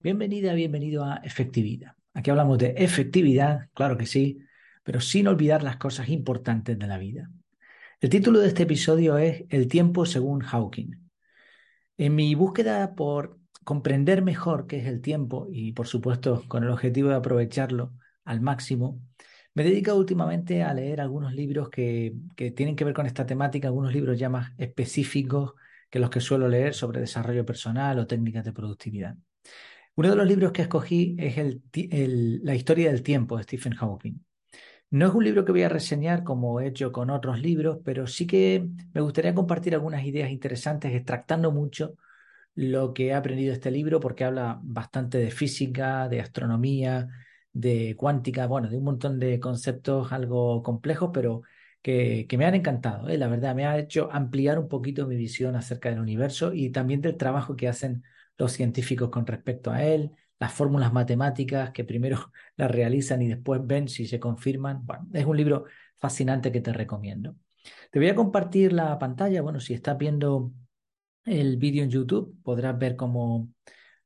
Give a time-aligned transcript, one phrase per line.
[0.00, 1.96] Bienvenida, bienvenido a Efectividad.
[2.14, 4.38] Aquí hablamos de efectividad, claro que sí,
[4.84, 7.28] pero sin olvidar las cosas importantes de la vida.
[8.00, 11.10] El título de este episodio es El tiempo según Hawking.
[11.96, 16.70] En mi búsqueda por comprender mejor qué es el tiempo y por supuesto con el
[16.70, 17.92] objetivo de aprovecharlo
[18.24, 19.02] al máximo,
[19.52, 23.26] me he dedicado últimamente a leer algunos libros que, que tienen que ver con esta
[23.26, 25.54] temática, algunos libros ya más específicos
[25.90, 29.16] que los que suelo leer sobre desarrollo personal o técnicas de productividad.
[29.98, 31.36] Uno de los libros que escogí es
[32.44, 34.24] La historia del tiempo de Stephen Hawking.
[34.90, 38.06] No es un libro que voy a reseñar como he hecho con otros libros, pero
[38.06, 41.96] sí que me gustaría compartir algunas ideas interesantes, extractando mucho
[42.54, 47.08] lo que he aprendido este libro, porque habla bastante de física, de astronomía,
[47.52, 51.42] de cuántica, bueno, de un montón de conceptos algo complejos, pero
[51.82, 53.08] que, me han encantado.
[53.08, 53.18] ¿eh?
[53.18, 57.00] La verdad, me ha hecho ampliar un poquito mi visión acerca del universo y también
[57.00, 58.04] del trabajo que hacen
[58.38, 63.60] los científicos con respecto a él, las fórmulas matemáticas que primero las realizan y después
[63.64, 64.86] ven si se confirman.
[64.86, 65.64] Bueno, es un libro
[65.96, 67.36] fascinante que te recomiendo.
[67.90, 69.42] Te voy a compartir la pantalla.
[69.42, 70.52] Bueno, si estás viendo
[71.24, 73.50] el vídeo en YouTube, podrás ver cómo,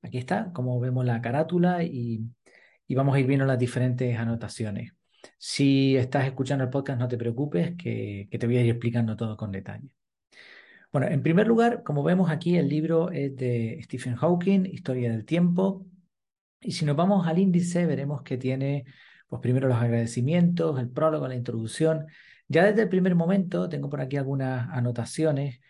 [0.02, 2.26] aquí está, cómo vemos la carátula y,
[2.94, 4.92] vamos a ir viendo las diferentes anotaciones.
[5.38, 9.36] Si estás escuchando el podcast, no te preocupes, que te voy a ir explicando todo
[9.36, 9.94] con detalle.
[10.92, 15.24] Bueno, en primer lugar, como vemos aquí, el libro es de Stephen Hawking, Historia del
[15.24, 15.86] Tiempo.
[16.60, 18.84] Y si nos vamos al índice, veremos que tiene,
[19.26, 22.06] pues primero los agradecimientos, el prólogo, la introducción.
[22.46, 25.60] Ya desde el primer momento, tengo por aquí algunas anotaciones,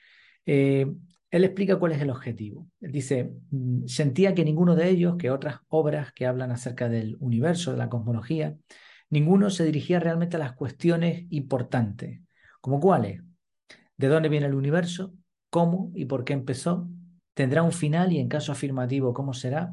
[0.45, 0.87] eh,
[1.31, 2.69] él explica cuál es el objetivo.
[2.81, 7.17] Él dice, mm, sentía que ninguno de ellos, que otras obras que hablan acerca del
[7.21, 8.57] universo, de la cosmología,
[9.09, 12.21] ninguno se dirigía realmente a las cuestiones importantes,
[12.61, 13.23] como cuáles,
[14.03, 15.15] de dónde viene el universo,
[15.49, 16.89] cómo y por qué empezó,
[17.35, 19.73] tendrá un final y en caso afirmativo, cómo será.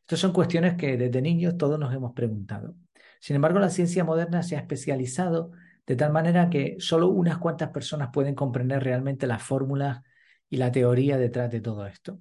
[0.00, 2.74] Estas son cuestiones que desde niños todos nos hemos preguntado.
[3.20, 5.50] Sin embargo, la ciencia moderna se ha especializado
[5.86, 10.00] de tal manera que solo unas cuantas personas pueden comprender realmente las fórmulas
[10.48, 12.20] y la teoría detrás de todo esto.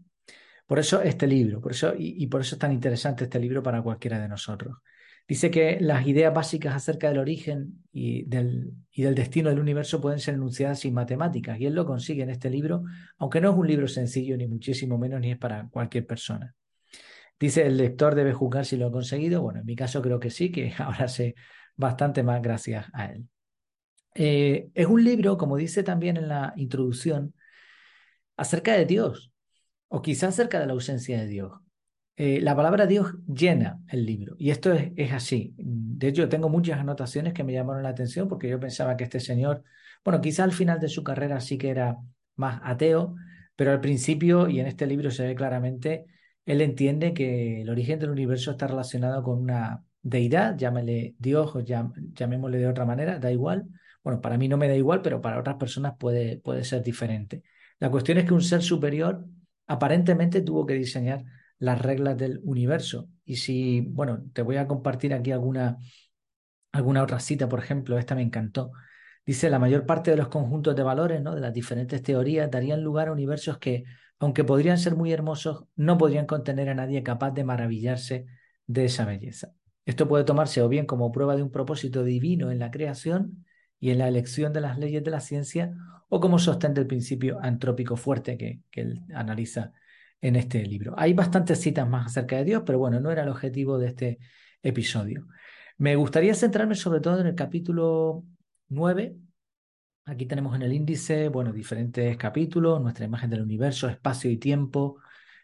[0.65, 3.63] Por eso este libro, por eso, y, y por eso es tan interesante este libro
[3.63, 4.79] para cualquiera de nosotros.
[5.27, 9.99] Dice que las ideas básicas acerca del origen y del, y del, destino del universo
[9.99, 12.83] pueden ser enunciadas sin matemáticas, y él lo consigue en este libro,
[13.17, 16.55] aunque no es un libro sencillo, ni muchísimo menos, ni es para cualquier persona.
[17.39, 19.41] Dice, el lector debe juzgar si lo ha conseguido.
[19.41, 21.35] Bueno, en mi caso creo que sí, que ahora sé
[21.75, 23.27] bastante más gracias a él.
[24.15, 27.35] Eh, es un libro, como dice también en la introducción,
[28.37, 29.31] acerca de Dios,
[29.89, 31.51] o quizás acerca de la ausencia de Dios.
[32.19, 34.35] Eh, la palabra Dios llena el libro.
[34.39, 35.53] Y esto es, así.
[35.57, 39.19] De hecho, tengo muchas anotaciones que me llamaron la atención porque yo pensaba que este
[39.19, 39.63] señor,
[40.03, 41.97] bueno, quizá al final de su carrera sí que era
[42.35, 43.15] más ateo,
[43.55, 46.05] pero al principio, y en este libro se ve claramente,
[46.45, 51.59] él entiende que el origen del universo está relacionado con una deidad, llámele Dios o
[51.59, 53.67] llamémosle de otra manera, da igual.
[54.03, 57.43] Bueno, para mí no me da igual, pero para otras personas puede, puede ser diferente.
[57.79, 59.23] La cuestión es que un ser superior
[59.67, 61.23] aparentemente tuvo que diseñar
[61.59, 63.09] las reglas del universo.
[63.25, 65.77] Y si, bueno, te voy a compartir aquí alguna,
[66.71, 68.71] alguna otra cita, por ejemplo, esta me encantó.
[69.25, 71.35] Dice, la mayor parte de los conjuntos de valores, ¿no?
[71.35, 73.83] de las diferentes teorías, darían lugar a universos que,
[74.19, 78.25] aunque podrían ser muy hermosos, no podrían contener a nadie capaz de maravillarse
[78.67, 79.51] de esa belleza.
[79.85, 83.45] Esto puede tomarse o bien como prueba de un propósito divino en la creación
[83.79, 85.73] y en la elección de las leyes de la ciencia,
[86.09, 89.73] o como sostén del principio antrópico fuerte que, que él analiza
[90.21, 90.93] en este libro.
[90.97, 94.19] Hay bastantes citas más acerca de Dios, pero bueno, no era el objetivo de este
[94.61, 95.27] episodio.
[95.77, 98.23] Me gustaría centrarme sobre todo en el capítulo
[98.69, 99.15] 9.
[100.05, 104.99] Aquí tenemos en el índice, bueno, diferentes capítulos, nuestra imagen del universo, espacio y tiempo,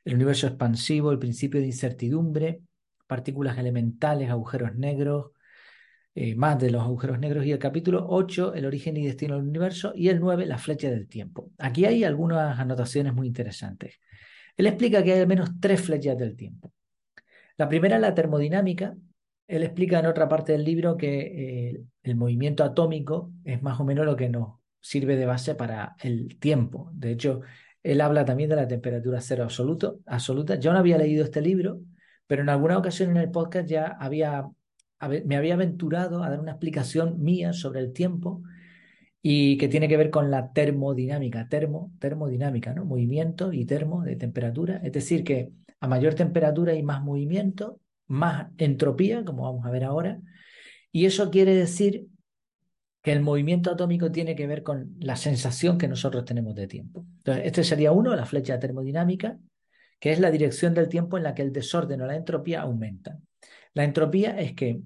[0.05, 2.61] el universo expansivo, el principio de incertidumbre,
[3.07, 5.31] partículas elementales, agujeros negros,
[6.15, 9.47] eh, más de los agujeros negros, y el capítulo 8, el origen y destino del
[9.47, 11.51] universo, y el 9, la flecha del tiempo.
[11.57, 13.99] Aquí hay algunas anotaciones muy interesantes.
[14.57, 16.71] Él explica que hay al menos tres flechas del tiempo.
[17.57, 18.95] La primera es la termodinámica.
[19.47, 21.19] Él explica en otra parte del libro que
[21.69, 25.95] eh, el movimiento atómico es más o menos lo que nos sirve de base para
[26.01, 26.89] el tiempo.
[26.93, 27.41] De hecho,
[27.83, 30.55] él habla también de la temperatura cero absoluto, absoluta.
[30.55, 31.81] Yo no había leído este libro,
[32.27, 34.49] pero en alguna ocasión en el podcast ya había,
[35.25, 38.41] me había aventurado a dar una explicación mía sobre el tiempo
[39.25, 42.83] y que tiene que ver con la termodinámica, termo, termodinámica, ¿no?
[42.83, 48.51] Movimiento y termo de temperatura, es decir, que a mayor temperatura hay más movimiento, más
[48.57, 50.19] entropía, como vamos a ver ahora,
[50.91, 52.07] y eso quiere decir
[53.01, 57.05] que el movimiento atómico tiene que ver con la sensación que nosotros tenemos de tiempo.
[57.17, 59.39] Entonces, este sería uno, la flecha termodinámica,
[59.99, 63.25] que es la dirección del tiempo en la que el desorden o la entropía aumentan.
[63.73, 64.81] La entropía es que,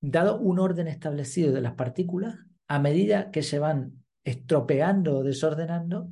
[0.00, 2.36] dado un orden establecido de las partículas,
[2.68, 6.10] a medida que se van estropeando o desordenando,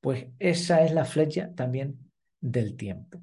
[0.00, 2.10] pues esa es la flecha también
[2.40, 3.22] del tiempo.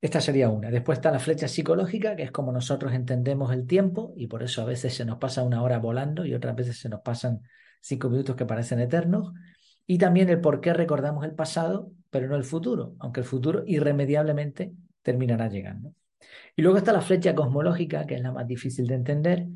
[0.00, 0.70] Esta sería una.
[0.70, 4.60] Después está la flecha psicológica, que es como nosotros entendemos el tiempo, y por eso
[4.60, 7.40] a veces se nos pasa una hora volando y otras veces se nos pasan
[7.80, 9.32] cinco minutos que parecen eternos.
[9.86, 13.62] Y también el por qué recordamos el pasado, pero no el futuro, aunque el futuro
[13.66, 14.72] irremediablemente
[15.02, 15.94] terminará llegando.
[16.56, 19.46] Y luego está la flecha cosmológica, que es la más difícil de entender,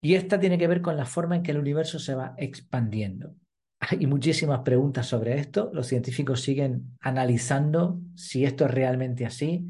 [0.00, 3.34] y esta tiene que ver con la forma en que el universo se va expandiendo.
[3.80, 5.70] Hay muchísimas preguntas sobre esto.
[5.72, 9.68] Los científicos siguen analizando si esto es realmente así.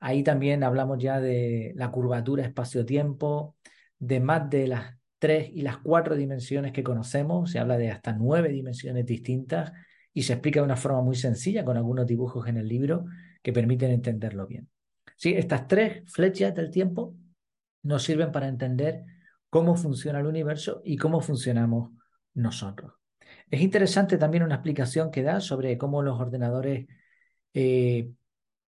[0.00, 3.56] Ahí también hablamos ya de la curvatura espacio-tiempo,
[3.98, 7.50] de más de las tres y las cuatro dimensiones que conocemos.
[7.50, 9.72] Se habla de hasta nueve dimensiones distintas
[10.12, 13.04] y se explica de una forma muy sencilla con algunos dibujos en el libro
[13.42, 14.68] que permiten entenderlo bien.
[15.16, 17.14] Sí, estas tres flechas del tiempo
[17.82, 19.04] nos sirven para entender
[19.50, 21.90] cómo funciona el universo y cómo funcionamos
[22.34, 22.94] nosotros.
[23.50, 26.86] Es interesante también una explicación que da sobre cómo los ordenadores
[27.52, 28.12] eh,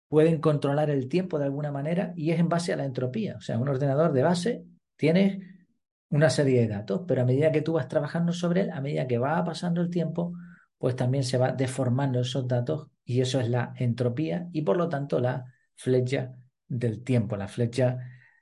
[0.09, 3.37] pueden controlar el tiempo de alguna manera y es en base a la entropía.
[3.37, 4.65] O sea, un ordenador de base
[4.97, 5.69] tiene
[6.09, 9.07] una serie de datos, pero a medida que tú vas trabajando sobre él, a medida
[9.07, 10.33] que va pasando el tiempo,
[10.79, 14.89] pues también se va deformando esos datos y eso es la entropía y por lo
[14.89, 15.45] tanto la
[15.77, 16.35] flecha
[16.67, 17.99] del tiempo, la flecha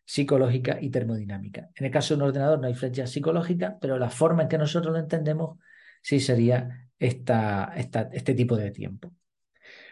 [0.08, 1.68] psicológica y termodinámica.
[1.74, 4.56] En el caso de un ordenador no hay flecha psicológica, pero la forma en que
[4.56, 5.58] nosotros lo entendemos
[6.00, 9.12] sí sería esta, este tipo de tiempo.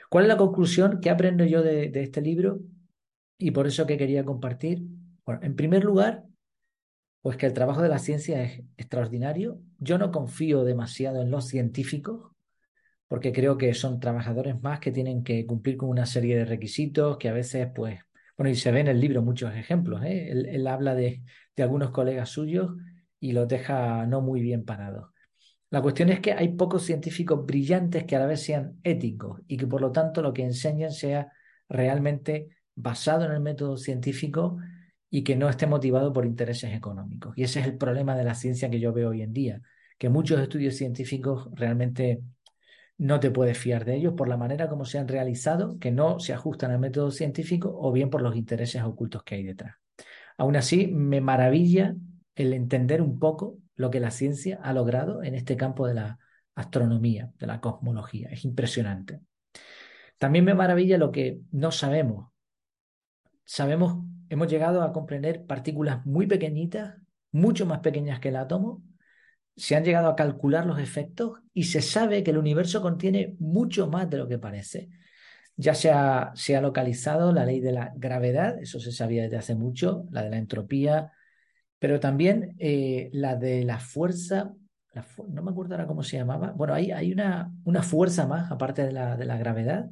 [0.09, 2.61] ¿Cuál es la conclusión que aprendo yo de, de este libro?
[3.37, 4.81] Y por eso que quería compartir.
[5.27, 6.25] Bueno, en primer lugar,
[7.21, 9.61] pues que el trabajo de la ciencia es extraordinario.
[9.79, 12.33] Yo no confío demasiado en los científicos,
[13.07, 17.19] porque creo que son trabajadores más que tienen que cumplir con una serie de requisitos
[17.19, 18.01] que a veces, pues,
[18.37, 20.03] bueno, y se ve en el libro muchos ejemplos.
[20.05, 20.31] ¿eh?
[20.31, 21.23] Él, habla de,
[21.57, 22.73] de algunos colegas suyos
[23.19, 25.11] y los deja no muy bien parados.
[25.71, 29.57] La cuestión es que hay pocos científicos brillantes que a la vez sean éticos y
[29.57, 31.33] que por lo tanto lo que enseñan sea
[31.69, 34.59] realmente basado en el método científico
[35.11, 37.37] y que no esté motivado por intereses económicos.
[37.37, 39.63] Y ese es el problema de la ciencia que yo veo hoy en día,
[39.99, 42.21] que muchos estudios científicos realmente
[42.99, 46.19] no te puedes fiar de ellos por la manera como se han realizado, que no
[46.19, 49.77] se ajustan al método científico o bien por los intereses ocultos que hay detrás.
[50.39, 51.95] Aún así, me maravilla
[52.35, 56.19] el entender un poco lo que la ciencia ha logrado en este campo de la
[56.55, 58.29] astronomía, de la cosmología.
[58.31, 59.21] Es impresionante.
[60.19, 62.31] También me maravilla lo que no sabemos.
[63.45, 66.97] Sabemos, hemos llegado a comprender partículas muy pequeñitas,
[67.33, 68.83] mucho más pequeñas que el átomo.
[69.57, 73.89] Se han llegado a calcular los efectos y se sabe que el universo contiene mucho
[73.89, 74.91] más de lo que parece.
[75.57, 80.05] Ya se ha, localizado la ley de la gravedad, eso se sabía desde hace mucho,
[80.11, 81.13] la de la entropía,
[81.79, 84.53] pero también eh, la de la fuerza,
[85.29, 87.51] no me acuerdo ahora cómo se llamaba, bueno, hay, hay una,
[87.83, 89.89] fuerza más, aparte de la, de la gravedad,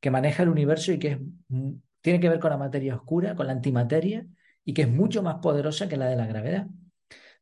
[0.00, 1.20] que maneja el universo y que
[2.00, 4.24] tiene que ver con la materia oscura, con la antimateria,
[4.64, 6.66] y que es mucho más poderosa que la de la gravedad.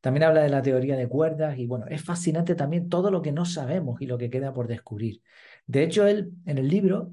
[0.00, 3.32] También habla de la teoría de cuerdas y bueno, es fascinante también todo lo que
[3.32, 5.22] no sabemos y lo que queda por descubrir.
[5.66, 7.12] De hecho, él en el libro,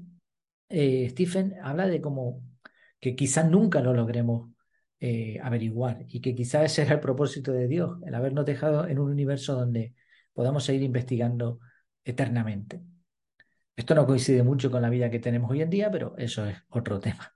[0.68, 2.42] eh, Stephen habla de como
[3.00, 4.50] que quizás nunca lo logremos
[5.00, 8.98] eh, averiguar y que quizás ese era el propósito de Dios, el habernos dejado en
[8.98, 9.94] un universo donde
[10.32, 11.60] podamos seguir investigando
[12.04, 12.80] eternamente.
[13.76, 16.56] Esto no coincide mucho con la vida que tenemos hoy en día, pero eso es
[16.68, 17.34] otro tema.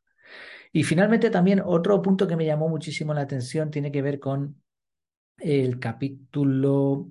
[0.73, 4.63] Y finalmente también otro punto que me llamó muchísimo la atención tiene que ver con
[5.39, 7.09] el capítulo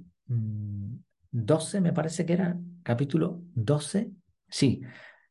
[1.31, 4.11] 12, mm, me parece que era, capítulo 12,
[4.47, 4.81] sí,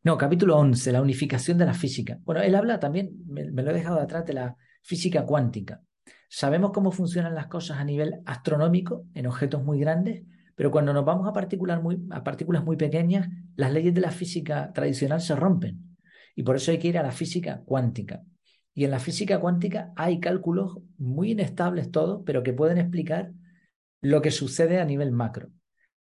[0.07, 2.21] no, capítulo 11, la unificación de la física.
[2.23, 5.83] Bueno, él habla también, me, lo he dejado atrás, de la física cuántica.
[6.29, 10.23] Sabemos cómo funcionan las cosas a nivel astronómico en objetos muy grandes,
[10.55, 14.73] pero cuando nos vamos a muy, a partículas muy pequeñas, las leyes de la física
[14.73, 15.97] tradicional se rompen.
[16.37, 18.23] Y por eso hay que ir a la física cuántica.
[18.77, 23.33] Y en la física cuántica hay cálculos muy inestables todos, pero que pueden explicar
[24.03, 25.49] lo que sucede a nivel macro.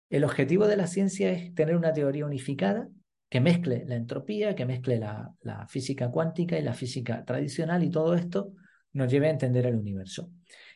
[0.09, 2.89] El objetivo de la ciencia es tener una teoría unificada
[3.29, 7.91] que mezcle la entropía, que mezcle la, la física cuántica y la física tradicional y
[7.91, 8.55] todo esto
[8.95, 10.31] nos lleve a entender el universo.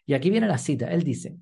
[0.05, 0.88] Y aquí viene la cita.
[0.88, 1.38] Él dice,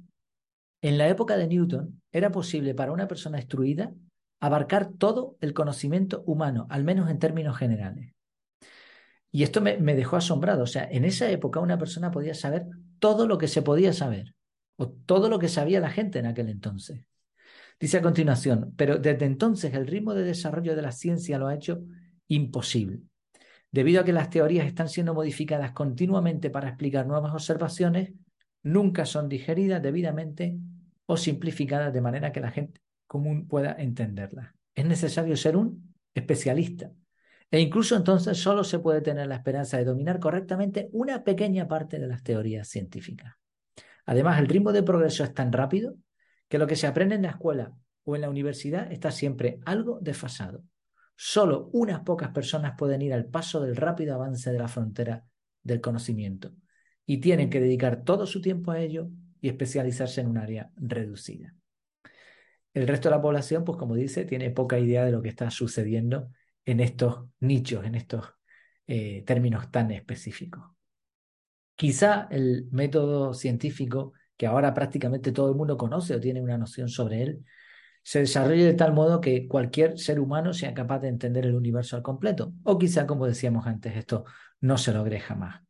[0.83, 3.93] en la época de Newton era posible para una persona instruida
[4.39, 8.15] abarcar todo el conocimiento humano, al menos en términos generales.
[9.35, 10.63] Y esto me, dejó asombrado.
[10.63, 12.67] O sea, en esa época una persona podía saber
[13.01, 14.33] todo lo que se podía saber,
[14.77, 17.01] o todo lo que sabía la gente en aquel entonces.
[17.81, 21.55] Dice a continuación, pero desde entonces el ritmo de desarrollo de la ciencia lo ha
[21.57, 21.83] hecho
[22.29, 23.01] imposible.
[23.73, 28.13] Debido a que las teorías están siendo modificadas continuamente para explicar nuevas observaciones,
[28.63, 30.57] nunca son digeridas debidamente
[31.07, 34.55] o simplificadas de manera que la gente común pueda entenderlas.
[34.77, 36.93] Es necesario ser un especialista.
[37.55, 42.01] E incluso entonces solo se puede tener la esperanza de dominar correctamente una pequeña parte
[42.01, 43.37] de las teorías científicas.
[44.07, 45.95] Además, el ritmo de progreso es tan rápido
[46.49, 50.01] que lo que se aprende en la escuela o en la universidad está siempre algo
[50.03, 50.65] desfasado.
[51.15, 55.25] Solo unas pocas personas pueden ir al paso del rápido avance de la frontera
[55.63, 56.57] del conocimiento
[57.07, 61.55] y tienen que dedicar todo su tiempo a ello y especializarse en un área reducida.
[62.73, 65.53] El resto de la población, pues como dice, tiene poca idea de lo que está
[65.53, 66.33] sucediendo
[66.65, 68.27] en estos nichos, en estos
[68.87, 70.65] eh, términos tan específicos.
[71.77, 76.89] Quizá el método científico, que ahora prácticamente todo el mundo conoce o tiene una noción
[76.89, 77.45] sobre él,
[78.03, 81.97] se desarrolle de tal modo que cualquier ser humano sea capaz de entender el universo
[81.97, 82.53] al completo.
[82.63, 84.25] O quizá, como decíamos antes, esto
[84.61, 85.63] no se logre jamás.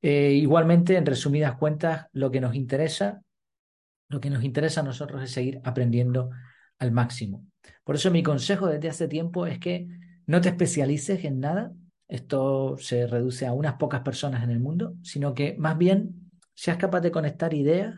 [0.00, 3.22] Eh, igualmente, en resumidas cuentas, lo que nos interesa,
[4.08, 6.30] lo que nos interesa a nosotros es seguir aprendiendo
[6.78, 7.44] al máximo.
[7.82, 9.88] Por eso mi consejo desde hace tiempo es que
[10.28, 11.72] no te especialices en nada,
[12.06, 16.76] esto se reduce a unas pocas personas en el mundo, sino que más bien seas
[16.76, 17.94] capaz de conectar ideas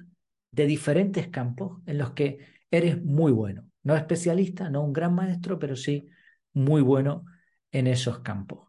[0.52, 2.38] de diferentes campos en los que
[2.70, 3.64] eres muy bueno.
[3.82, 6.08] No especialista, no un gran maestro, pero sí
[6.52, 7.24] muy bueno
[7.72, 8.68] en esos campos.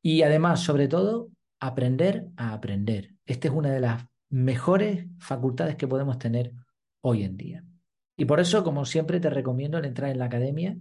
[0.00, 1.28] Y además, sobre todo,
[1.60, 3.10] aprender a aprender.
[3.26, 6.52] Esta es una de las mejores facultades que podemos tener
[7.02, 7.64] hoy en día.
[8.16, 10.78] Y por eso, como siempre, te recomiendo el entrar en la academia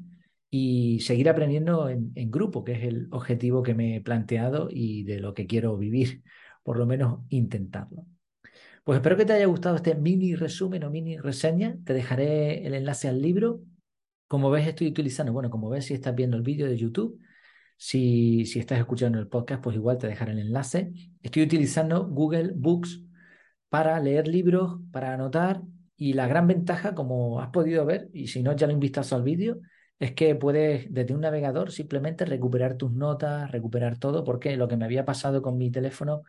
[0.55, 5.19] y seguir aprendiendo en, grupo, que es el objetivo que me he planteado y de
[5.19, 6.22] lo que quiero vivir,
[6.62, 8.05] por lo menos intentarlo.
[8.83, 11.75] Pues espero que te haya gustado este mini resumen o mini reseña.
[11.83, 13.62] Te dejaré el enlace al libro.
[14.27, 17.19] Como ves, estoy utilizando, bueno, como ves, si estás viendo el vídeo de YouTube,
[17.75, 20.93] si, si estás escuchando el podcast, pues igual te dejaré el enlace.
[21.24, 23.01] Estoy utilizando Google Books
[23.69, 25.63] para leer libros, para anotar.
[25.98, 29.15] Y la gran ventaja, como has podido ver, y si no, ya lo un vistazo
[29.15, 29.60] al vídeo,
[30.03, 34.75] es que puedes desde un navegador simplemente recuperar tus notas, recuperar todo, porque lo que
[34.75, 36.24] me había pasado con mi teléfono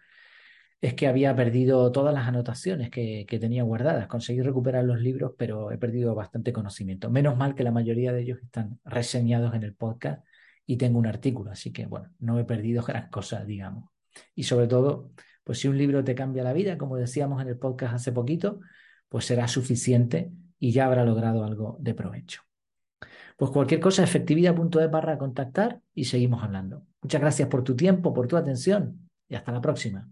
[0.81, 4.07] es que había perdido todas las anotaciones que, tenía guardadas.
[4.07, 7.11] Conseguí recuperar los libros, pero he perdido bastante conocimiento.
[7.11, 10.25] Menos mal que la mayoría de ellos están reseñados en el podcast
[10.67, 13.91] y tengo un artículo, así que bueno, no he perdido gran cosa, digamos.
[14.37, 15.11] Y sobre todo,
[15.43, 18.61] pues si un libro te cambia la vida, como decíamos en el podcast hace poquito,
[19.09, 22.43] pues será suficiente y ya habrá logrado algo de provecho.
[23.37, 26.87] Pues cualquier cosa, efectividad.es barra contactar y seguimos hablando.
[27.03, 30.09] Muchas gracias por tu tiempo, por tu atención y hasta la próxima.